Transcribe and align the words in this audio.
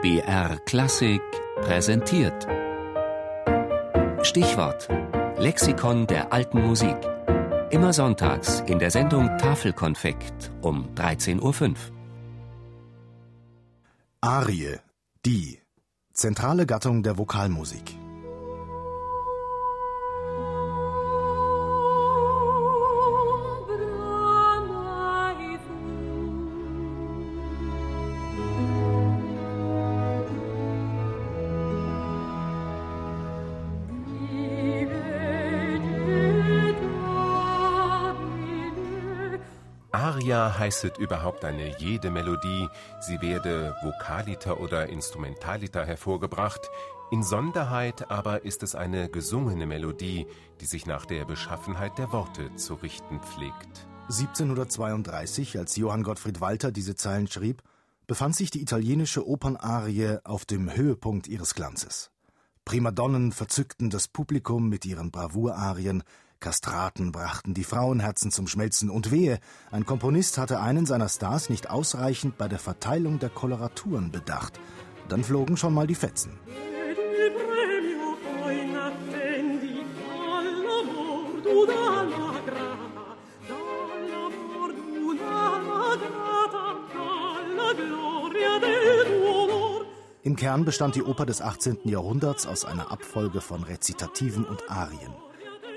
BR 0.00 0.58
Klassik 0.64 1.20
präsentiert. 1.60 2.46
Stichwort: 4.22 4.88
Lexikon 5.38 6.06
der 6.06 6.32
alten 6.32 6.64
Musik. 6.64 6.96
Immer 7.70 7.92
sonntags 7.92 8.60
in 8.68 8.78
der 8.78 8.92
Sendung 8.92 9.26
Tafelkonfekt 9.38 10.52
um 10.62 10.88
13.05 10.94 11.70
Uhr. 11.70 11.74
Arie, 14.20 14.78
die 15.26 15.58
zentrale 16.12 16.64
Gattung 16.64 17.02
der 17.02 17.18
Vokalmusik. 17.18 17.96
Aria 40.28 40.58
heißet 40.58 40.98
überhaupt 40.98 41.42
eine 41.42 41.74
jede 41.78 42.10
Melodie, 42.10 42.68
sie 43.00 43.18
werde 43.22 43.74
vokaliter 43.82 44.60
oder 44.60 44.86
instrumentaliter 44.90 45.86
hervorgebracht, 45.86 46.60
Insonderheit 47.10 48.10
aber 48.10 48.44
ist 48.44 48.62
es 48.62 48.74
eine 48.74 49.08
gesungene 49.08 49.64
Melodie, 49.64 50.26
die 50.60 50.66
sich 50.66 50.84
nach 50.84 51.06
der 51.06 51.24
Beschaffenheit 51.24 51.96
der 51.96 52.12
Worte 52.12 52.54
zu 52.56 52.74
richten 52.74 53.20
pflegt. 53.20 53.86
1732, 54.10 55.56
als 55.56 55.76
Johann 55.76 56.02
Gottfried 56.02 56.42
Walter 56.42 56.72
diese 56.72 56.94
Zeilen 56.94 57.26
schrieb, 57.26 57.62
befand 58.06 58.36
sich 58.36 58.50
die 58.50 58.60
italienische 58.60 59.26
Opernarie 59.26 60.18
auf 60.24 60.44
dem 60.44 60.76
Höhepunkt 60.76 61.26
ihres 61.26 61.54
Glanzes. 61.54 62.10
Primadonnen 62.66 63.32
verzückten 63.32 63.88
das 63.88 64.08
Publikum 64.08 64.68
mit 64.68 64.84
ihren 64.84 65.10
Bravourarien, 65.10 66.02
Kastraten 66.40 67.10
brachten 67.10 67.52
die 67.52 67.64
Frauenherzen 67.64 68.30
zum 68.30 68.46
Schmelzen 68.46 68.90
und 68.90 69.10
wehe, 69.10 69.40
ein 69.72 69.84
Komponist 69.84 70.38
hatte 70.38 70.60
einen 70.60 70.86
seiner 70.86 71.08
Stars 71.08 71.50
nicht 71.50 71.68
ausreichend 71.68 72.38
bei 72.38 72.46
der 72.46 72.60
Verteilung 72.60 73.18
der 73.18 73.28
Koloraturen 73.28 74.12
bedacht. 74.12 74.60
Dann 75.08 75.24
flogen 75.24 75.56
schon 75.56 75.74
mal 75.74 75.88
die 75.88 75.96
Fetzen. 75.96 76.38
Im 90.22 90.36
Kern 90.36 90.64
bestand 90.64 90.94
die 90.94 91.02
Oper 91.02 91.26
des 91.26 91.40
18. 91.40 91.78
Jahrhunderts 91.84 92.46
aus 92.46 92.64
einer 92.64 92.92
Abfolge 92.92 93.40
von 93.40 93.64
Rezitativen 93.64 94.44
und 94.44 94.70
Arien. 94.70 95.12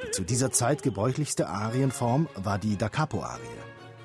Die 0.06 0.12
zu 0.12 0.24
dieser 0.24 0.52
Zeit 0.52 0.84
gebräuchlichste 0.84 1.48
Arienform 1.48 2.28
war 2.36 2.58
die 2.58 2.78
Da 2.78 2.90
Capo-Arie. 2.90 3.42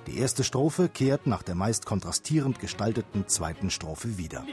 Die 0.07 0.19
erste 0.19 0.45
Strophe 0.45 0.89
kehrt 0.89 1.27
nach 1.27 1.43
der 1.43 1.55
meist 1.55 1.85
kontrastierend 1.87 2.61
gestalteten 2.61 3.27
zweiten 3.27 3.71
Strophe 3.71 4.19
wieder. 4.19 4.45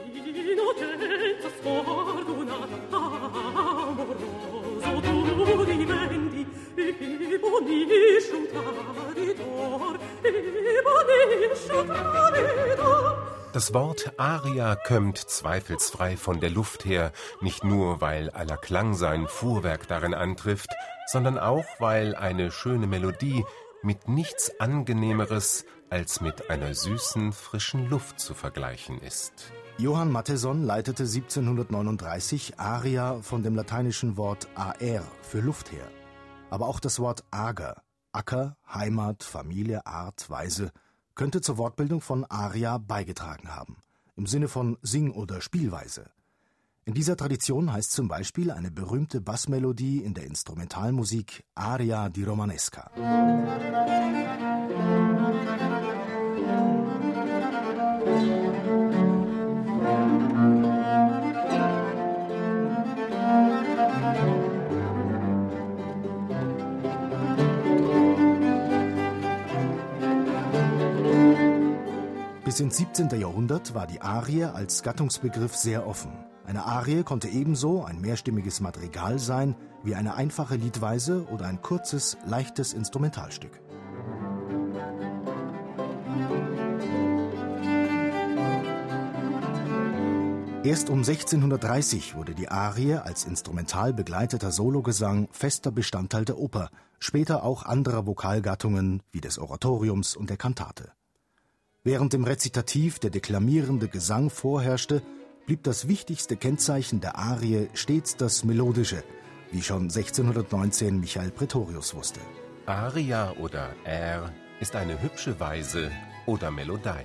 Das 13.54 13.72
Wort 13.72 14.14
Aria 14.18 14.76
kömmt 14.76 15.20
zweifelsfrei 15.20 16.18
von 16.18 16.40
der 16.40 16.50
Luft 16.50 16.86
her, 16.86 17.12
nicht 17.40 17.64
nur 17.64 18.02
weil 18.02 18.32
aller 18.32 18.58
Klang 18.58 18.96
sein 18.96 19.28
Fuhrwerk 19.28 19.88
darin 19.88 20.16
antrifft, 20.16 20.72
sondern 21.06 21.38
auch 21.38 21.64
weil 21.78 22.16
eine 22.16 22.50
schöne 22.50 22.88
Melodie 22.88 23.46
mit 23.84 24.08
nichts 24.08 24.60
angenehmeres 24.60 25.66
als 25.92 26.20
mit 26.20 26.50
einer 26.50 26.74
süßen, 26.74 27.32
frischen 27.32 27.92
Luft 27.92 28.20
zu 28.20 28.34
vergleichen 28.34 29.00
ist. 29.00 29.52
Johann 29.78 30.12
Mattheson 30.12 30.64
leitete 30.64 31.04
1739 31.04 32.60
Aria 32.60 33.22
von 33.22 33.44
dem 33.44 33.56
lateinischen 33.56 34.18
Wort 34.18 34.48
aer 34.56 35.04
für 35.22 35.42
Luft 35.42 35.72
her. 35.72 35.88
Aber 36.50 36.68
auch 36.68 36.80
das 36.80 37.00
Wort 37.00 37.24
ager, 37.30 37.84
Acker, 38.14 38.58
Heimat, 38.74 39.24
Familie, 39.24 39.86
Art, 39.86 40.28
Weise 40.28 40.72
könnte 41.16 41.42
zur 41.42 41.58
Wortbildung 41.58 42.02
von 42.02 42.26
Aria 42.26 42.78
beigetragen 42.78 43.56
haben, 43.56 43.78
im 44.16 44.26
Sinne 44.26 44.48
von 44.48 44.78
Sing- 44.82 45.12
oder 45.12 45.42
Spielweise. 45.42 46.10
In 46.86 46.94
dieser 46.94 47.16
Tradition 47.16 47.72
heißt 47.72 47.92
zum 47.92 48.08
Beispiel 48.10 48.52
eine 48.52 48.70
berühmte 48.70 49.22
Bassmelodie 49.22 50.00
in 50.00 50.14
der 50.14 50.26
Instrumentalmusik 50.26 51.46
Aria 51.56 52.10
di 52.10 52.24
Romanesca. 52.24 52.92
Bis 72.54 72.60
ins 72.60 72.78
17. 72.78 73.10
Jahrhundert 73.20 73.74
war 73.74 73.88
die 73.88 74.00
Arie 74.00 74.44
als 74.44 74.84
Gattungsbegriff 74.84 75.56
sehr 75.56 75.88
offen. 75.88 76.12
Eine 76.46 76.66
Arie 76.66 77.02
konnte 77.02 77.28
ebenso 77.28 77.84
ein 77.84 78.00
mehrstimmiges 78.00 78.62
Madrigal 78.62 79.18
sein 79.18 79.56
wie 79.82 79.96
eine 79.96 80.14
einfache 80.14 80.54
Liedweise 80.56 81.26
oder 81.32 81.48
ein 81.48 81.64
kurzes, 81.64 82.16
leichtes 82.28 82.74
Instrumentalstück. 82.74 83.60
Erst 90.64 90.92
um 90.92 91.00
1630 91.00 92.14
wurde 92.14 92.36
die 92.36 92.50
Arie 92.50 92.98
als 92.98 93.26
instrumental 93.26 93.94
begleiteter 93.94 94.52
Sologesang 94.52 95.28
fester 95.32 95.72
Bestandteil 95.72 96.26
der 96.26 96.38
Oper, 96.38 96.70
später 97.00 97.44
auch 97.44 97.64
anderer 97.64 98.06
Vokalgattungen 98.06 99.02
wie 99.10 99.22
des 99.22 99.40
Oratoriums 99.40 100.16
und 100.16 100.30
der 100.30 100.38
Kantate. 100.38 100.92
Während 101.86 102.14
im 102.14 102.24
Rezitativ 102.24 103.00
der 103.00 103.10
deklamierende 103.10 103.90
Gesang 103.90 104.30
vorherrschte, 104.30 105.02
blieb 105.46 105.64
das 105.64 105.90
wichtigste 105.90 106.38
Kennzeichen 106.38 107.02
der 107.02 107.18
Arie 107.18 107.68
stets 107.74 108.16
das 108.16 108.46
Melodische, 108.46 109.04
wie 109.52 109.62
schon 109.62 109.84
1619 109.84 111.02
Michael 111.02 111.32
Pretorius 111.32 111.94
wusste. 111.94 112.22
Aria 112.68 113.34
oder 113.34 113.76
Air 113.84 114.32
ist 114.62 114.78
eine 114.78 115.02
hübsche 115.02 115.38
Weise 115.42 115.92
oder 116.26 116.52
Melodei. 116.52 117.04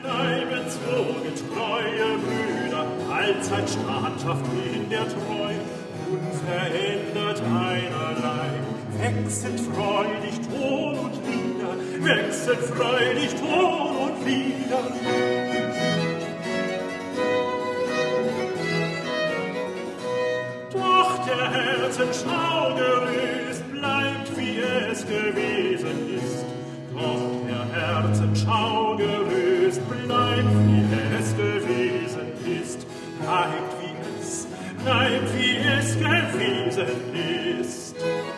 Bleiben 0.00 0.64
so 0.70 1.04
getreue 1.22 2.18
Brüder, 2.24 2.86
allzeit 3.12 3.68
standhaft 3.68 4.46
in 4.74 4.88
der 4.88 5.06
Treu, 5.10 5.52
unverändert 6.10 7.42
einerlei, 7.42 8.48
wechselt 9.10 9.60
freudig 9.60 10.36
Ton 10.48 10.98
und 10.98 11.14
Lieder, 11.26 11.74
wechselt 12.04 12.60
freudig 12.60 13.30
Ton 13.34 14.12
wieder. 14.24 14.82
Doch 20.72 21.26
der 21.26 21.50
Herzen 21.50 22.08
Schaugerüst 22.12 23.72
bleibt, 23.72 24.36
wie 24.36 24.58
es 24.90 25.04
gewesen 25.06 26.16
ist. 26.16 26.44
Doch 26.92 27.46
der 27.48 27.66
Herzen 27.80 28.36
Schaugerüst 28.36 29.80
bleibt, 29.88 30.54
wie 30.66 30.84
es 31.18 31.36
gewesen 31.36 32.28
ist. 32.62 32.86
Bleibt, 33.20 33.72
wie 33.80 34.18
es, 34.20 34.46
bleibt, 34.82 35.34
wie 35.36 35.56
es 35.68 35.96
gewesen 35.96 37.60
ist. 37.60 38.29